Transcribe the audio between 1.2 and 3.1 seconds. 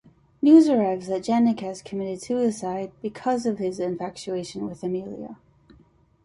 Janek has committed suicide